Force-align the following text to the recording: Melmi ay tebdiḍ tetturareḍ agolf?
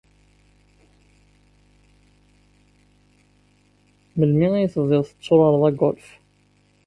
Melmi 4.17 4.47
ay 4.57 4.69
tebdiḍ 4.73 5.03
tetturareḍ 5.05 5.63
agolf? 5.69 6.07